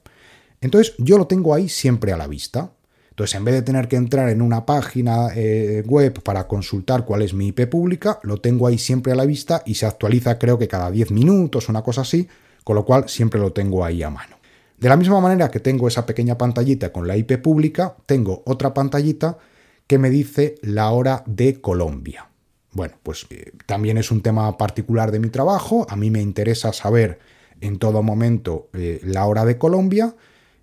Entonces 0.61 0.95
yo 0.99 1.19
lo 1.19 1.27
tengo 1.27 1.55
ahí 1.55 1.69
siempre 1.69 2.13
a 2.13 2.17
la 2.17 2.27
vista. 2.27 2.73
Entonces 3.11 3.35
en 3.35 3.45
vez 3.45 3.55
de 3.55 3.63
tener 3.63 3.89
que 3.89 3.97
entrar 3.97 4.29
en 4.29 4.41
una 4.41 4.65
página 4.65 5.29
eh, 5.35 5.83
web 5.87 6.23
para 6.23 6.47
consultar 6.47 7.05
cuál 7.05 7.23
es 7.23 7.35
mi 7.35 7.49
IP 7.49 7.69
pública, 7.69 8.21
lo 8.23 8.39
tengo 8.39 8.67
ahí 8.67 8.79
siempre 8.79 9.13
a 9.13 9.17
la 9.17 9.27
vista 9.27 9.63
y 9.67 9.75
se 9.75 9.87
actualiza 9.87 10.39
creo 10.39 10.59
que 10.59 10.69
cada 10.69 10.91
10 10.91 11.11
minutos, 11.11 11.69
una 11.69 11.83
cosa 11.83 12.03
así, 12.03 12.29
con 12.65 12.77
lo 12.77 12.85
cual 12.85 13.09
siempre 13.09 13.41
lo 13.41 13.53
tengo 13.53 13.85
ahí 13.85 14.03
a 14.03 14.11
mano. 14.11 14.37
De 14.79 14.89
la 14.89 14.97
misma 14.97 15.21
manera 15.21 15.51
que 15.51 15.61
tengo 15.61 15.89
esa 15.89 16.07
pequeña 16.07 16.39
pantallita 16.39 16.91
con 16.91 17.07
la 17.07 17.17
IP 17.17 17.41
pública, 17.41 17.97
tengo 18.07 18.43
otra 18.47 18.73
pantallita 18.73 19.39
que 19.87 19.99
me 19.99 20.11
dice 20.11 20.57
la 20.63 20.91
hora 20.91 21.23
de 21.27 21.61
Colombia. 21.61 22.32
Bueno, 22.73 22.95
pues 23.03 23.27
eh, 23.31 23.53
también 23.67 23.99
es 23.99 24.11
un 24.11 24.23
tema 24.23 24.57
particular 24.57 25.11
de 25.13 25.21
mi 25.21 25.29
trabajo, 25.29 25.87
a 25.89 25.97
mí 25.97 26.11
me 26.11 26.23
interesa 26.23 26.73
saber 26.73 27.19
en 27.61 27.79
todo 27.79 28.03
momento 28.03 28.69
eh, 28.73 29.01
la 29.05 29.27
hora 29.27 29.45
de 29.45 29.59
Colombia 29.59 30.15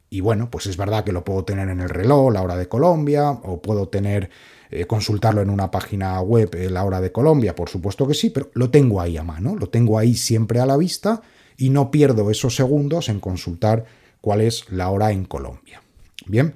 y 0.09 0.21
bueno, 0.21 0.49
pues 0.49 0.65
es 0.65 0.75
verdad 0.75 1.03
que 1.03 1.11
lo 1.11 1.23
puedo 1.23 1.45
tener 1.45 1.69
en 1.69 1.79
el 1.79 1.89
reloj, 1.89 2.33
la 2.33 2.41
hora 2.41 2.57
de 2.57 2.67
Colombia, 2.67 3.29
o 3.29 3.61
puedo 3.61 3.89
tener, 3.89 4.31
eh, 4.71 4.85
consultarlo 4.85 5.41
en 5.41 5.51
una 5.51 5.69
página 5.69 6.19
web, 6.21 6.49
la 6.71 6.83
hora 6.83 6.99
de 6.99 7.11
Colombia, 7.11 7.55
por 7.55 7.69
supuesto 7.69 8.07
que 8.07 8.15
sí, 8.15 8.31
pero 8.31 8.49
lo 8.53 8.71
tengo 8.71 9.01
ahí 9.01 9.17
a 9.17 9.23
mano, 9.23 9.55
lo 9.55 9.69
tengo 9.69 9.99
ahí 9.99 10.15
siempre 10.15 10.59
a 10.59 10.65
la 10.65 10.77
vista 10.77 11.21
y 11.57 11.69
no 11.69 11.91
pierdo 11.91 12.31
esos 12.31 12.55
segundos 12.55 13.07
en 13.07 13.19
consultar 13.19 13.85
cuál 14.19 14.41
es 14.41 14.65
la 14.71 14.89
hora 14.89 15.11
en 15.11 15.25
Colombia. 15.25 15.81
Bien, 16.25 16.55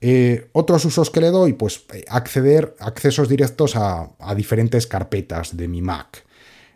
eh, 0.00 0.48
otros 0.52 0.84
usos 0.84 1.10
que 1.10 1.20
le 1.20 1.30
doy, 1.30 1.54
pues 1.54 1.84
eh, 1.94 2.04
acceder, 2.08 2.76
accesos 2.80 3.28
directos 3.28 3.76
a, 3.76 4.10
diferentes 4.36 4.86
carpetas 4.86 5.56
de 5.56 5.68
mi 5.68 5.82
Mac. 5.82 6.24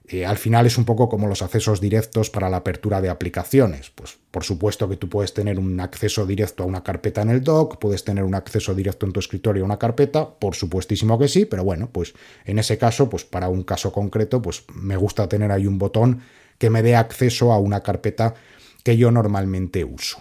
Eh, 0.08 0.26
al 0.26 0.38
final 0.38 0.66
es 0.66 0.76
un 0.76 0.84
poco 0.84 1.08
como 1.08 1.28
los 1.28 1.40
accesos 1.40 1.80
directos 1.80 2.30
para 2.30 2.50
la 2.50 2.56
apertura 2.58 3.00
de 3.00 3.10
aplicaciones. 3.10 3.90
Pues 3.90 4.18
por 4.30 4.42
supuesto 4.42 4.88
que 4.88 4.96
tú 4.96 5.08
puedes 5.08 5.34
tener 5.34 5.58
un 5.58 5.78
acceso 5.78 6.26
directo 6.26 6.64
a 6.64 6.66
una 6.66 6.82
carpeta 6.82 7.22
en 7.22 7.30
el 7.30 7.44
dock, 7.44 7.78
puedes 7.78 8.02
tener 8.02 8.24
un 8.24 8.34
acceso 8.34 8.74
directo 8.74 9.06
en 9.06 9.12
tu 9.12 9.20
escritorio 9.20 9.62
a 9.62 9.66
una 9.66 9.78
carpeta, 9.78 10.28
por 10.28 10.56
supuestísimo 10.56 11.16
que 11.16 11.28
sí, 11.28 11.44
pero 11.44 11.62
bueno, 11.62 11.90
pues 11.92 12.14
en 12.44 12.58
ese 12.58 12.76
caso, 12.76 13.08
pues 13.08 13.24
para 13.24 13.48
un 13.48 13.62
caso 13.62 13.92
concreto, 13.92 14.42
pues 14.42 14.64
me 14.74 14.96
gusta 14.96 15.28
tener 15.28 15.52
ahí 15.52 15.66
un 15.66 15.78
botón 15.78 16.22
que 16.58 16.70
me 16.70 16.82
dé 16.82 16.96
acceso 16.96 17.52
a 17.52 17.58
una 17.58 17.82
carpeta 17.82 18.34
que 18.82 18.96
yo 18.96 19.12
normalmente 19.12 19.84
uso. 19.84 20.20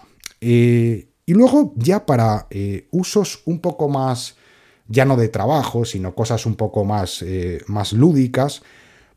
Y 1.29 1.35
luego 1.35 1.73
ya 1.75 2.07
para 2.07 2.47
eh, 2.49 2.87
usos 2.89 3.43
un 3.45 3.59
poco 3.59 3.87
más, 3.87 4.35
ya 4.87 5.05
no 5.05 5.15
de 5.15 5.27
trabajo, 5.27 5.85
sino 5.85 6.15
cosas 6.15 6.47
un 6.47 6.55
poco 6.55 6.85
más, 6.85 7.21
eh, 7.21 7.61
más 7.67 7.93
lúdicas, 7.93 8.63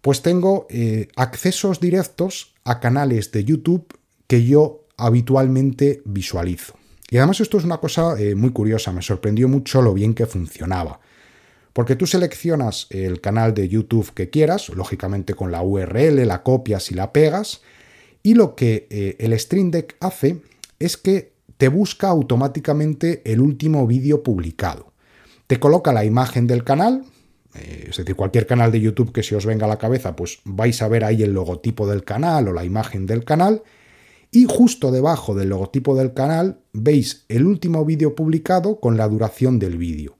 pues 0.02 0.20
tengo 0.20 0.66
eh, 0.68 1.08
accesos 1.16 1.80
directos 1.80 2.52
a 2.64 2.80
canales 2.80 3.32
de 3.32 3.44
YouTube 3.44 3.98
que 4.26 4.44
yo 4.44 4.84
habitualmente 4.98 6.02
visualizo. 6.04 6.74
Y 7.08 7.16
además 7.16 7.40
esto 7.40 7.56
es 7.56 7.64
una 7.64 7.78
cosa 7.78 8.14
muy 8.36 8.50
curiosa, 8.50 8.92
me 8.92 9.00
sorprendió 9.00 9.48
mucho 9.48 9.80
lo 9.80 9.94
bien 9.94 10.12
que 10.12 10.26
funcionaba. 10.26 11.00
Porque 11.72 11.96
tú 11.96 12.06
seleccionas 12.06 12.88
el 12.90 13.22
canal 13.22 13.54
de 13.54 13.70
YouTube 13.70 14.12
que 14.12 14.28
quieras, 14.28 14.68
lógicamente 14.68 15.32
con 15.32 15.50
la 15.50 15.62
URL, 15.62 16.26
la 16.26 16.42
copias 16.42 16.90
y 16.90 16.94
la 16.94 17.10
pegas, 17.10 17.62
y 18.22 18.34
lo 18.34 18.54
que 18.54 19.16
el 19.18 19.38
Stream 19.40 19.70
Deck 19.70 19.96
hace 20.00 20.42
es 20.78 20.98
que 20.98 21.31
te 21.62 21.68
busca 21.68 22.08
automáticamente 22.08 23.22
el 23.24 23.40
último 23.40 23.86
vídeo 23.86 24.24
publicado. 24.24 24.94
Te 25.46 25.60
coloca 25.60 25.92
la 25.92 26.04
imagen 26.04 26.48
del 26.48 26.64
canal, 26.64 27.04
eh, 27.54 27.86
es 27.88 27.96
decir, 27.98 28.16
cualquier 28.16 28.48
canal 28.48 28.72
de 28.72 28.80
YouTube 28.80 29.12
que 29.12 29.22
se 29.22 29.36
os 29.36 29.46
venga 29.46 29.66
a 29.66 29.68
la 29.68 29.78
cabeza, 29.78 30.16
pues 30.16 30.40
vais 30.42 30.82
a 30.82 30.88
ver 30.88 31.04
ahí 31.04 31.22
el 31.22 31.32
logotipo 31.32 31.86
del 31.86 32.02
canal 32.02 32.48
o 32.48 32.52
la 32.52 32.64
imagen 32.64 33.06
del 33.06 33.24
canal. 33.24 33.62
Y 34.32 34.46
justo 34.48 34.90
debajo 34.90 35.36
del 35.36 35.50
logotipo 35.50 35.94
del 35.94 36.14
canal 36.14 36.58
veis 36.72 37.26
el 37.28 37.46
último 37.46 37.84
vídeo 37.84 38.16
publicado 38.16 38.80
con 38.80 38.96
la 38.96 39.06
duración 39.06 39.60
del 39.60 39.78
vídeo. 39.78 40.16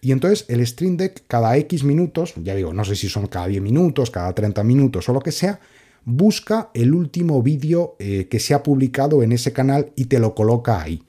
Y 0.00 0.12
entonces 0.12 0.46
el 0.48 0.66
Stream 0.66 0.96
Deck 0.96 1.24
cada 1.28 1.58
X 1.58 1.84
minutos, 1.84 2.32
ya 2.42 2.54
digo, 2.54 2.72
no 2.72 2.86
sé 2.86 2.96
si 2.96 3.10
son 3.10 3.26
cada 3.26 3.48
10 3.48 3.60
minutos, 3.60 4.10
cada 4.10 4.34
30 4.34 4.64
minutos 4.64 5.06
o 5.10 5.12
lo 5.12 5.20
que 5.20 5.32
sea, 5.32 5.60
busca 6.06 6.70
el 6.72 6.94
último 6.94 7.42
vídeo 7.42 7.96
eh, 7.98 8.28
que 8.30 8.38
se 8.38 8.54
ha 8.54 8.62
publicado 8.62 9.22
en 9.22 9.32
ese 9.32 9.52
canal 9.52 9.92
y 9.96 10.06
te 10.06 10.20
lo 10.20 10.34
coloca 10.34 10.80
ahí. 10.80 11.02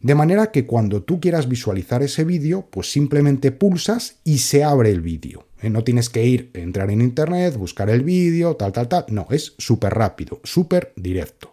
De 0.00 0.14
manera 0.14 0.50
que 0.50 0.64
cuando 0.64 1.02
tú 1.02 1.20
quieras 1.20 1.48
visualizar 1.48 2.02
ese 2.02 2.24
vídeo, 2.24 2.66
pues 2.70 2.90
simplemente 2.90 3.52
pulsas 3.52 4.20
y 4.24 4.38
se 4.38 4.64
abre 4.64 4.90
el 4.90 5.00
vídeo. 5.00 5.46
¿eh? 5.60 5.70
No 5.70 5.84
tienes 5.84 6.08
que 6.08 6.24
ir, 6.24 6.50
entrar 6.54 6.90
en 6.90 7.00
internet, 7.00 7.56
buscar 7.56 7.90
el 7.90 8.02
vídeo, 8.02 8.56
tal, 8.56 8.72
tal, 8.72 8.88
tal. 8.88 9.04
No, 9.08 9.26
es 9.30 9.54
súper 9.58 9.92
rápido, 9.92 10.40
súper 10.44 10.92
directo. 10.96 11.52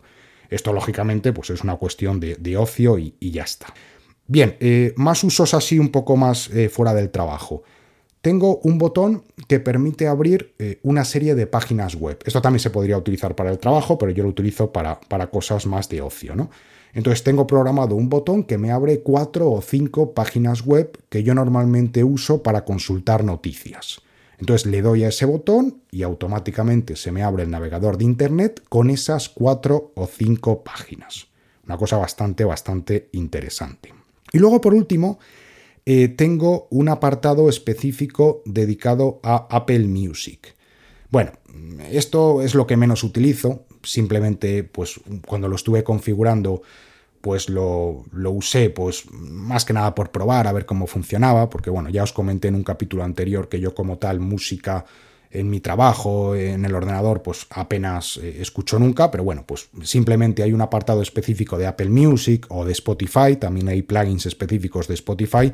Esto 0.49 0.71
lógicamente 0.71 1.33
pues 1.33 1.49
es 1.49 1.63
una 1.63 1.75
cuestión 1.75 2.19
de, 2.19 2.57
ocio 2.57 2.97
y, 2.97 3.13
ya 3.19 3.43
está. 3.43 3.73
Bien, 4.27 4.57
eh, 4.59 4.93
más 4.95 5.23
usos 5.23 5.53
así 5.55 5.79
un 5.79 5.89
poco 5.89 6.17
más 6.17 6.49
fuera 6.71 6.93
del 6.93 7.09
trabajo 7.09 7.63
tengo 8.21 8.57
un 8.63 8.77
botón 8.77 9.23
que 9.47 9.59
permite 9.59 10.07
abrir 10.07 10.53
eh, 10.59 10.79
una 10.83 11.05
serie 11.05 11.35
de 11.35 11.47
páginas 11.47 11.95
web. 11.95 12.19
Esto 12.25 12.41
también 12.41 12.59
se 12.59 12.69
podría 12.69 12.97
utilizar 12.97 13.35
para 13.35 13.51
el 13.51 13.59
trabajo, 13.59 13.97
pero 13.97 14.11
yo 14.11 14.23
lo 14.23 14.29
utilizo 14.29 14.71
para, 14.71 14.99
para 14.99 15.27
cosas 15.29 15.65
más 15.65 15.89
de 15.89 16.01
ocio, 16.01 16.35
¿no? 16.35 16.49
Entonces 16.93 17.23
tengo 17.23 17.45
programado 17.45 17.95
un 17.95 18.09
botón 18.09 18.43
que 18.43 18.57
me 18.57 18.71
abre 18.71 19.01
cuatro 19.01 19.51
o 19.51 19.61
cinco 19.61 20.13
páginas 20.13 20.65
web 20.65 20.97
que 21.09 21.23
yo 21.23 21.35
normalmente 21.35 22.03
uso 22.03 22.41
para 22.41 22.65
consultar 22.65 23.23
noticias. 23.23 24.01
Entonces 24.39 24.65
le 24.65 24.81
doy 24.81 25.03
a 25.03 25.09
ese 25.09 25.25
botón 25.25 25.81
y 25.91 26.03
automáticamente 26.03 26.95
se 26.95 27.11
me 27.11 27.23
abre 27.23 27.43
el 27.43 27.51
navegador 27.51 27.97
de 27.97 28.05
Internet 28.05 28.63
con 28.69 28.89
esas 28.89 29.29
cuatro 29.29 29.91
o 29.95 30.07
cinco 30.07 30.63
páginas. 30.63 31.27
Una 31.65 31.77
cosa 31.77 31.97
bastante, 31.97 32.45
bastante 32.45 33.09
interesante. 33.11 33.93
Y 34.31 34.39
luego, 34.39 34.61
por 34.61 34.73
último, 34.73 35.19
eh, 35.91 36.07
tengo 36.07 36.67
un 36.69 36.87
apartado 36.87 37.49
específico 37.49 38.43
dedicado 38.45 39.19
a 39.23 39.47
Apple 39.49 39.87
Music. 39.87 40.55
Bueno, 41.09 41.31
esto 41.89 42.43
es 42.43 42.53
lo 42.53 42.67
que 42.67 42.77
menos 42.77 43.03
utilizo, 43.03 43.65
simplemente 43.81 44.63
pues 44.63 44.99
cuando 45.25 45.47
lo 45.47 45.55
estuve 45.55 45.83
configurando 45.83 46.61
pues 47.21 47.49
lo, 47.49 48.05
lo, 48.11 48.29
usé 48.29 48.69
pues 48.69 49.05
más 49.11 49.65
que 49.65 49.73
nada 49.73 49.95
por 49.95 50.11
probar 50.11 50.45
a 50.45 50.51
ver 50.51 50.67
cómo 50.67 50.85
funcionaba, 50.85 51.49
porque 51.49 51.71
bueno, 51.71 51.89
ya 51.89 52.03
os 52.03 52.13
comenté 52.13 52.49
en 52.49 52.55
un 52.55 52.63
capítulo 52.63 53.03
anterior 53.03 53.49
que 53.49 53.59
yo 53.59 53.73
como 53.73 53.97
tal 53.97 54.19
música 54.19 54.85
en 55.31 55.49
mi 55.49 55.59
trabajo, 55.59 56.35
en 56.35 56.65
el 56.65 56.75
ordenador, 56.75 57.23
pues 57.23 57.47
apenas 57.49 58.17
eh, 58.17 58.37
escucho 58.41 58.77
nunca, 58.77 59.09
pero 59.09 59.23
bueno, 59.23 59.43
pues 59.43 59.69
simplemente 59.81 60.43
hay 60.43 60.53
un 60.53 60.61
apartado 60.61 61.01
específico 61.01 61.57
de 61.57 61.65
Apple 61.65 61.89
Music 61.89 62.45
o 62.49 62.63
de 62.63 62.73
Spotify, 62.73 63.37
también 63.39 63.69
hay 63.69 63.81
plugins 63.81 64.27
específicos 64.27 64.87
de 64.87 64.93
Spotify 64.93 65.51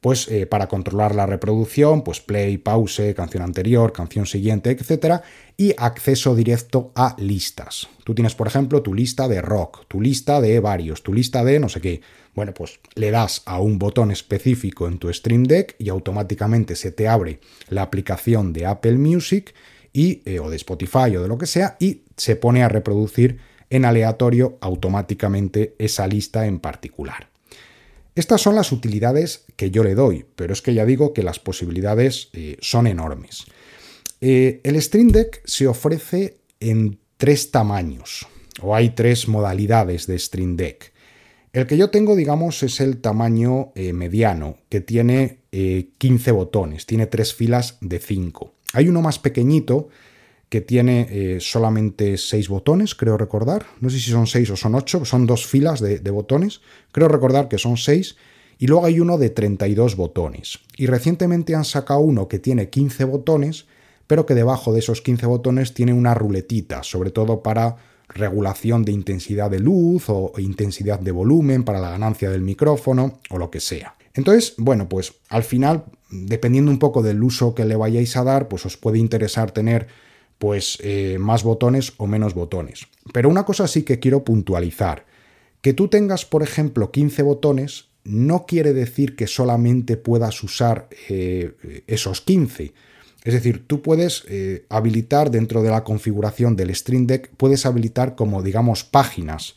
pues 0.00 0.28
eh, 0.28 0.46
para 0.46 0.68
controlar 0.68 1.14
la 1.14 1.26
reproducción, 1.26 2.02
pues 2.02 2.20
play, 2.20 2.58
pause, 2.58 3.14
canción 3.14 3.42
anterior, 3.42 3.92
canción 3.92 4.26
siguiente, 4.26 4.70
etcétera, 4.70 5.22
y 5.56 5.74
acceso 5.78 6.34
directo 6.34 6.92
a 6.94 7.16
listas. 7.18 7.88
Tú 8.04 8.14
tienes, 8.14 8.34
por 8.34 8.46
ejemplo, 8.46 8.82
tu 8.82 8.94
lista 8.94 9.26
de 9.28 9.42
rock, 9.42 9.86
tu 9.88 10.00
lista 10.00 10.40
de 10.40 10.60
varios, 10.60 11.02
tu 11.02 11.12
lista 11.12 11.44
de 11.44 11.58
no 11.58 11.68
sé 11.68 11.80
qué. 11.80 12.00
Bueno, 12.34 12.52
pues 12.52 12.80
le 12.94 13.10
das 13.10 13.42
a 13.46 13.60
un 13.60 13.78
botón 13.78 14.10
específico 14.10 14.86
en 14.86 14.98
tu 14.98 15.12
Stream 15.12 15.44
Deck 15.44 15.74
y 15.78 15.88
automáticamente 15.88 16.76
se 16.76 16.92
te 16.92 17.08
abre 17.08 17.40
la 17.68 17.82
aplicación 17.82 18.52
de 18.52 18.66
Apple 18.66 18.98
Music 18.98 19.54
y, 19.92 20.22
eh, 20.26 20.40
o 20.40 20.50
de 20.50 20.56
Spotify 20.56 21.16
o 21.16 21.22
de 21.22 21.28
lo 21.28 21.38
que 21.38 21.46
sea 21.46 21.76
y 21.80 22.02
se 22.16 22.36
pone 22.36 22.62
a 22.62 22.68
reproducir 22.68 23.38
en 23.70 23.84
aleatorio 23.84 24.58
automáticamente 24.60 25.74
esa 25.78 26.06
lista 26.06 26.46
en 26.46 26.60
particular. 26.60 27.28
Estas 28.16 28.40
son 28.40 28.54
las 28.54 28.72
utilidades 28.72 29.44
que 29.56 29.70
yo 29.70 29.84
le 29.84 29.94
doy, 29.94 30.24
pero 30.36 30.54
es 30.54 30.62
que 30.62 30.72
ya 30.72 30.86
digo 30.86 31.12
que 31.12 31.22
las 31.22 31.38
posibilidades 31.38 32.30
eh, 32.32 32.56
son 32.60 32.86
enormes. 32.86 33.44
Eh, 34.22 34.62
el 34.64 34.80
Stream 34.80 35.08
Deck 35.08 35.42
se 35.44 35.66
ofrece 35.66 36.38
en 36.58 36.98
tres 37.18 37.50
tamaños, 37.50 38.26
o 38.62 38.74
hay 38.74 38.90
tres 38.90 39.28
modalidades 39.28 40.06
de 40.06 40.18
Stream 40.18 40.56
Deck. 40.56 40.94
El 41.52 41.66
que 41.66 41.76
yo 41.76 41.90
tengo, 41.90 42.16
digamos, 42.16 42.62
es 42.62 42.80
el 42.80 43.02
tamaño 43.02 43.72
eh, 43.74 43.92
mediano, 43.92 44.56
que 44.70 44.80
tiene 44.80 45.40
15 45.50 46.32
botones, 46.32 46.86
tiene 46.86 47.06
tres 47.06 47.34
filas 47.34 47.76
de 47.82 47.98
5. 47.98 48.54
Hay 48.72 48.88
uno 48.88 49.02
más 49.02 49.18
pequeñito, 49.18 49.88
que 50.48 50.60
tiene 50.60 51.08
eh, 51.10 51.38
solamente 51.40 52.16
seis 52.16 52.48
botones, 52.48 52.94
creo 52.94 53.16
recordar. 53.16 53.66
No 53.80 53.90
sé 53.90 53.98
si 53.98 54.10
son 54.10 54.26
seis 54.26 54.50
o 54.50 54.56
son 54.56 54.74
ocho, 54.74 55.04
son 55.04 55.26
dos 55.26 55.46
filas 55.46 55.80
de, 55.80 56.10
botones. 56.10 56.60
Creo 56.92 57.08
recordar 57.08 57.48
que 57.48 57.58
son 57.58 57.76
seis. 57.76 58.16
Y 58.58 58.68
luego 58.68 58.86
hay 58.86 59.00
uno 59.00 59.18
de 59.18 59.30
32 59.30 59.96
botones. 59.96 60.60
Y 60.76 60.86
recientemente 60.86 61.54
han 61.54 61.64
sacado 61.64 62.00
uno 62.00 62.28
que 62.28 62.38
tiene 62.38 62.70
15 62.70 63.04
botones, 63.04 63.66
pero 64.06 64.24
que 64.24 64.34
debajo 64.34 64.72
de 64.72 64.78
esos 64.78 65.02
15 65.02 65.26
botones 65.26 65.74
tiene 65.74 65.92
una 65.92 66.14
ruletita, 66.14 66.82
sobre 66.82 67.10
todo 67.10 67.42
para 67.42 67.76
regulación 68.08 68.84
de 68.84 68.92
intensidad 68.92 69.50
de 69.50 69.58
luz 69.58 70.04
o 70.08 70.32
intensidad 70.38 71.00
de 71.00 71.10
volumen, 71.10 71.64
para 71.64 71.80
la 71.80 71.90
ganancia 71.90 72.30
del 72.30 72.42
micrófono 72.42 73.18
o 73.30 73.36
lo 73.36 73.50
que 73.50 73.60
sea. 73.60 73.96
Entonces, 74.14 74.54
bueno, 74.56 74.88
pues 74.88 75.12
al 75.28 75.44
final, 75.44 75.84
dependiendo 76.10 76.70
un 76.70 76.78
poco 76.78 77.02
del 77.02 77.22
uso 77.22 77.54
que 77.54 77.66
le 77.66 77.76
vayáis 77.76 78.16
a 78.16 78.24
dar, 78.24 78.48
pues 78.48 78.64
os 78.64 78.78
puede 78.78 78.98
interesar 78.98 79.50
tener 79.50 79.88
pues 80.38 80.78
eh, 80.82 81.16
más 81.18 81.42
botones 81.42 81.94
o 81.96 82.06
menos 82.06 82.34
botones. 82.34 82.86
Pero 83.12 83.28
una 83.28 83.44
cosa 83.44 83.66
sí 83.66 83.82
que 83.82 83.98
quiero 83.98 84.24
puntualizar. 84.24 85.06
Que 85.60 85.72
tú 85.72 85.88
tengas, 85.88 86.24
por 86.24 86.42
ejemplo, 86.42 86.90
15 86.90 87.22
botones 87.22 87.86
no 88.04 88.46
quiere 88.46 88.72
decir 88.72 89.16
que 89.16 89.26
solamente 89.26 89.96
puedas 89.96 90.42
usar 90.42 90.88
eh, 91.08 91.82
esos 91.86 92.20
15. 92.20 92.72
Es 93.24 93.34
decir, 93.34 93.66
tú 93.66 93.82
puedes 93.82 94.24
eh, 94.28 94.64
habilitar 94.68 95.32
dentro 95.32 95.62
de 95.62 95.70
la 95.70 95.82
configuración 95.82 96.54
del 96.54 96.72
Stream 96.72 97.08
Deck, 97.08 97.30
puedes 97.36 97.66
habilitar 97.66 98.14
como 98.14 98.42
digamos 98.42 98.84
páginas. 98.84 99.56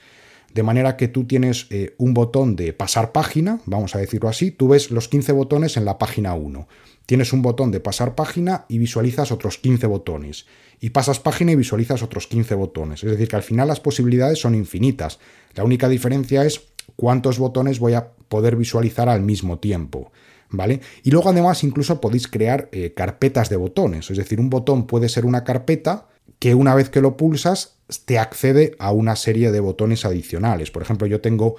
De 0.52 0.64
manera 0.64 0.98
que 0.98 1.08
tú 1.08 1.26
tienes 1.26 1.68
un 2.00 2.16
botón 2.16 2.56
de 2.56 2.74
pasar 2.74 3.12
página, 3.12 3.62
vamos 3.68 3.94
a 3.94 4.00
decirlo 4.00 4.30
así, 4.30 4.50
tú 4.50 4.70
ves 4.70 4.90
los 4.90 5.08
15 5.08 5.32
botones 5.32 5.78
en 5.78 5.86
la 5.86 6.00
página 6.00 6.34
1. 6.34 6.68
Tienes 7.10 7.34
un 7.34 7.42
botón 7.42 7.72
de 7.72 7.80
pasar 7.80 8.14
página 8.14 8.66
y 8.68 8.78
visualizas 8.78 9.32
otros 9.32 9.58
15 9.58 9.88
botones. 9.88 10.46
Y 10.80 10.92
pasas 10.92 11.20
página 11.20 11.52
y 11.52 11.56
visualizas 11.56 12.04
otros 12.04 12.28
15 12.28 12.54
botones. 12.54 13.04
Es 13.04 13.10
decir, 13.10 13.28
que 13.28 13.36
al 13.36 13.42
final 13.42 13.68
las 13.68 13.80
posibilidades 13.80 14.38
son 14.38 14.54
infinitas. 14.54 15.18
La 15.56 15.64
única 15.64 15.90
diferencia 15.90 16.46
es 16.46 16.62
cuántos 16.96 17.40
botones 17.40 17.80
voy 17.80 17.96
a 17.96 18.12
poder 18.28 18.56
visualizar 18.56 19.10
al 19.10 19.24
mismo 19.24 19.58
tiempo. 19.58 20.12
¿vale? 20.52 20.82
Y 21.02 21.10
luego 21.10 21.30
además 21.30 21.64
incluso 21.64 22.00
podéis 22.00 22.28
crear 22.28 22.70
eh, 22.72 22.94
carpetas 22.94 23.50
de 23.50 23.56
botones, 23.56 24.12
es 24.12 24.18
decir, 24.18 24.40
un 24.40 24.52
botón 24.52 24.86
puede 24.86 25.10
ser 25.10 25.26
una 25.26 25.44
carpeta 25.44 26.10
que 26.38 26.54
una 26.54 26.76
vez 26.76 26.90
que 26.90 27.02
lo 27.02 27.18
pulsas 27.18 27.78
te 28.06 28.20
accede 28.20 28.76
a 28.78 28.92
una 28.92 29.16
serie 29.16 29.52
de 29.52 29.60
botones 29.60 30.06
adicionales. 30.06 30.70
Por 30.70 30.84
ejemplo, 30.84 31.08
yo 31.08 31.22
tengo 31.22 31.56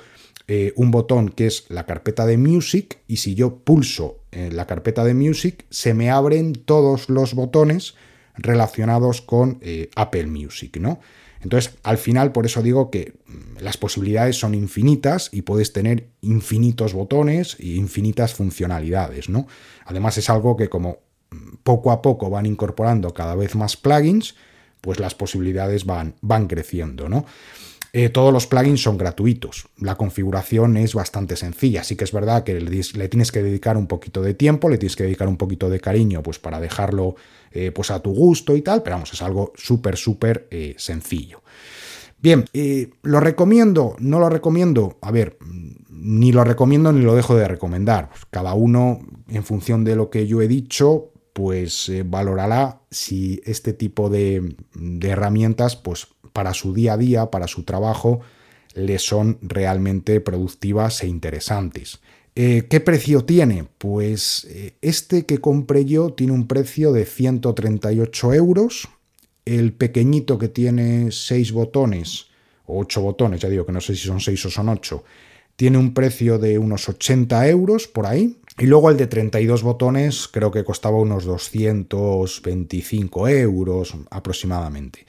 eh, 0.49 0.73
un 0.77 0.91
botón 0.91 1.29
que 1.29 1.47
es 1.47 1.67
la 1.69 1.87
carpeta 1.87 2.27
de 2.27 2.39
Music 2.39 2.99
y 3.07 3.19
si 3.19 3.35
yo 3.35 3.57
pulso 3.57 4.21
en 4.33 4.57
la 4.57 4.67
carpeta 4.67 5.05
de 5.05 5.15
Music 5.15 5.65
se 5.71 5.95
me 5.95 6.11
abren 6.11 6.53
todos 6.53 7.09
los 7.09 7.35
botones 7.35 7.95
relacionados 8.35 9.21
con 9.21 9.59
eh, 9.61 9.91
Apple 9.97 10.27
Music, 10.27 10.79
¿no? 10.79 11.01
Entonces, 11.43 11.75
al 11.83 11.97
final, 11.97 12.33
por 12.33 12.45
eso 12.45 12.63
digo 12.63 12.91
que 12.91 13.15
mm, 13.27 13.63
las 13.63 13.77
posibilidades 13.77 14.37
son 14.37 14.55
infinitas 14.55 15.31
y 15.33 15.43
puedes 15.43 15.73
tener 15.73 16.09
infinitos 16.21 16.93
botones 16.93 17.57
e 17.59 17.69
infinitas 17.69 18.35
funcionalidades, 18.35 19.29
¿no? 19.29 19.47
Además, 19.87 20.19
es 20.19 20.29
algo 20.31 20.57
que 20.57 20.69
como 20.69 20.99
mm, 21.31 21.57
poco 21.63 21.93
a 21.93 22.03
poco 22.03 22.29
van 22.31 22.47
incorporando 22.47 23.15
cada 23.15 23.35
vez 23.35 23.55
más 23.55 23.77
plugins, 23.77 24.35
pues 24.81 24.99
las 24.99 25.15
posibilidades 25.15 25.85
van, 25.85 26.15
van 26.21 26.47
creciendo, 26.47 27.09
¿no? 27.09 27.25
Eh, 27.93 28.09
todos 28.09 28.33
los 28.33 28.47
plugins 28.47 28.83
son 28.83 28.99
gratuitos. 28.99 29.69
La 29.79 29.97
configuración 29.97 30.77
es 30.77 30.95
bastante 30.95 31.37
sencilla. 31.37 31.83
Sí 31.83 31.97
que 31.97 32.05
es 32.05 32.13
verdad 32.13 32.45
que 32.45 32.61
le, 32.61 33.09
tienes 33.09 33.33
que 33.33 33.43
dedicar 33.43 33.77
un 33.77 33.87
poquito 33.87 34.23
de 34.23 34.35
tiempo, 34.35 34.69
le 34.69 34.79
tienes 34.79 34.97
que 34.97 35.05
dedicar 35.05 35.29
un 35.29 35.37
poquito 35.37 35.69
de 35.69 35.81
cariño, 35.81 36.23
pues 36.23 36.39
para 36.39 36.61
dejarlo 36.61 37.17
eh, 37.51 37.73
pues 37.73 37.91
a 37.91 38.01
tu 38.01 38.13
gusto 38.13 38.55
y 38.55 38.63
tal, 38.63 38.83
pero 38.83 38.97
vamos, 38.97 39.13
es 39.13 39.23
algo 39.23 39.53
súper, 39.57 39.97
súper 39.97 40.47
eh, 40.51 40.75
sencillo. 40.79 41.43
Bien, 42.23 42.45
¿lo 43.03 43.19
recomiendo? 43.19 43.97
¿No 43.99 44.19
lo 44.19 44.29
recomiendo? 44.29 44.99
A 45.01 45.11
ver, 45.11 45.39
ni 45.89 46.33
lo 46.33 46.45
recomiendo 46.45 46.93
ni 46.93 47.03
lo 47.03 47.15
dejo 47.15 47.35
de 47.35 47.49
recomendar. 47.49 48.11
Cada 48.31 48.53
uno, 48.53 49.01
en 49.27 49.43
función 49.43 49.85
de 49.85 49.97
lo 49.97 50.11
que 50.11 50.27
yo 50.27 50.43
he 50.43 50.47
dicho, 50.47 51.13
pues 51.33 51.91
valorará 52.05 52.83
si 52.91 53.41
este 53.47 53.73
tipo 53.73 54.11
de, 54.11 54.55
de 54.75 55.09
herramientas, 55.09 55.77
pues 55.77 56.09
para 56.33 56.55
su 56.55 56.75
día 56.75 56.95
a 56.95 56.97
día, 56.97 57.31
para 57.31 57.47
su 57.47 57.65
trabajo, 57.65 58.21
le 58.75 58.99
son 58.99 59.39
realmente 59.43 60.21
productivas 60.21 61.03
e 61.03 61.09
interesantes. 61.09 62.01
Eh, 62.37 62.67
¿Qué 62.71 62.81
precio 62.81 63.25
tiene? 63.25 63.67
Pues 63.79 64.47
eh, 64.51 64.75
este 64.81 65.27
que 65.27 65.39
compré 65.39 65.85
yo 65.85 66.13
tiene 66.13 66.33
un 66.33 66.47
precio 66.47 66.93
de 66.93 67.05
138 67.05 68.35
euros. 68.35 68.89
El 69.45 69.73
pequeñito 69.73 70.39
que 70.39 70.49
tiene 70.49 71.11
6 71.11 71.53
botones, 71.53 72.27
o 72.67 72.79
8 72.81 73.01
botones, 73.01 73.41
ya 73.41 73.49
digo 73.49 73.67
que 73.67 73.73
no 73.73 73.81
sé 73.81 73.97
si 73.97 74.07
son 74.07 74.21
6 74.21 74.47
o 74.47 74.51
son 74.51 74.69
8, 74.69 75.03
tiene 75.57 75.79
un 75.79 75.93
precio 75.93 76.39
de 76.39 76.59
unos 76.59 76.89
80 76.89 77.49
euros 77.49 77.89
por 77.89 78.07
ahí. 78.07 78.37
Y 78.59 78.67
luego 78.67 78.91
el 78.91 78.97
de 78.97 79.07
32 79.07 79.63
botones 79.63 80.29
creo 80.29 80.51
que 80.51 80.65
costaba 80.65 80.99
unos 80.99 81.25
225 81.25 83.29
euros 83.29 83.95
aproximadamente. 84.11 85.07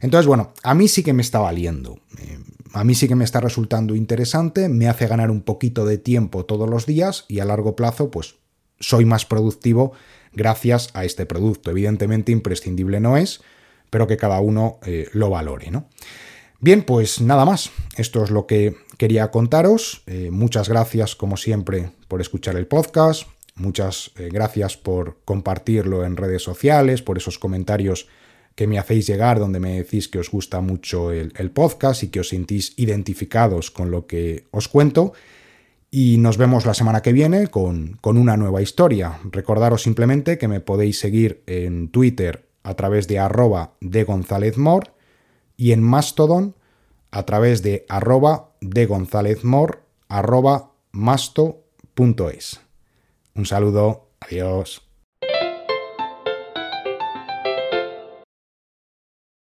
Entonces, 0.00 0.26
bueno, 0.26 0.54
a 0.62 0.74
mí 0.74 0.88
sí 0.88 1.02
que 1.02 1.12
me 1.12 1.22
está 1.22 1.38
valiendo. 1.38 2.00
Eh, 2.18 2.38
a 2.72 2.84
mí 2.84 2.94
sí 2.94 3.06
que 3.06 3.14
me 3.14 3.24
está 3.24 3.40
resultando 3.40 3.94
interesante, 3.94 4.68
me 4.68 4.88
hace 4.88 5.06
ganar 5.06 5.30
un 5.30 5.42
poquito 5.42 5.84
de 5.84 5.98
tiempo 5.98 6.44
todos 6.44 6.68
los 6.68 6.86
días 6.86 7.26
y 7.28 7.40
a 7.40 7.44
largo 7.44 7.76
plazo, 7.76 8.10
pues 8.10 8.36
soy 8.78 9.04
más 9.04 9.26
productivo 9.26 9.92
gracias 10.32 10.90
a 10.94 11.04
este 11.04 11.26
producto. 11.26 11.70
Evidentemente 11.70 12.32
imprescindible 12.32 13.00
no 13.00 13.16
es, 13.16 13.42
pero 13.90 14.06
que 14.06 14.16
cada 14.16 14.40
uno 14.40 14.78
eh, 14.86 15.08
lo 15.12 15.30
valore, 15.30 15.70
¿no? 15.70 15.88
Bien, 16.60 16.82
pues 16.82 17.20
nada 17.20 17.44
más. 17.44 17.70
Esto 17.96 18.22
es 18.22 18.30
lo 18.30 18.46
que 18.46 18.76
quería 18.98 19.30
contaros. 19.30 20.02
Eh, 20.06 20.30
muchas 20.30 20.68
gracias, 20.68 21.16
como 21.16 21.36
siempre, 21.36 21.90
por 22.06 22.20
escuchar 22.20 22.56
el 22.56 22.66
podcast. 22.66 23.24
Muchas 23.54 24.12
gracias 24.14 24.78
por 24.78 25.18
compartirlo 25.26 26.06
en 26.06 26.16
redes 26.16 26.42
sociales, 26.42 27.02
por 27.02 27.18
esos 27.18 27.38
comentarios 27.38 28.06
que 28.54 28.66
me 28.66 28.78
hacéis 28.78 29.06
llegar, 29.06 29.38
donde 29.38 29.60
me 29.60 29.78
decís 29.78 30.08
que 30.08 30.18
os 30.18 30.30
gusta 30.30 30.60
mucho 30.60 31.12
el, 31.12 31.50
podcast 31.50 32.02
y 32.02 32.08
que 32.08 32.20
os 32.20 32.28
sentís 32.28 32.74
identificados 32.76 33.70
con 33.70 33.90
lo 33.90 34.06
que 34.06 34.44
os 34.50 34.68
cuento. 34.68 35.12
Y 35.90 36.18
nos 36.18 36.36
vemos 36.36 36.66
la 36.66 36.74
semana 36.74 37.02
que 37.02 37.12
viene 37.12 37.48
con, 37.48 37.98
con, 38.00 38.16
una 38.16 38.36
nueva 38.36 38.62
historia. 38.62 39.18
Recordaros 39.30 39.82
simplemente 39.82 40.38
que 40.38 40.46
me 40.46 40.60
podéis 40.60 40.98
seguir 40.98 41.42
en 41.46 41.88
Twitter 41.88 42.46
a 42.62 42.74
través 42.74 43.08
de 43.08 43.18
arroba 43.18 43.74
de 43.80 44.04
González 44.04 44.56
Mor 44.56 44.94
y 45.56 45.72
en 45.72 45.82
Mastodon 45.82 46.54
a 47.10 47.24
través 47.24 47.62
de 47.62 47.86
arroba 47.88 48.52
de 48.60 48.86
González 48.86 49.44
Mor 49.44 49.82
arroba 50.08 50.72
masto.es. 50.92 52.60
Un 53.34 53.46
saludo, 53.46 54.10
adiós. 54.20 54.89